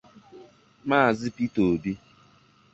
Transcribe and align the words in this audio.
Maazị 0.89 1.27
Peter 1.35 1.61
Obi 1.73 1.91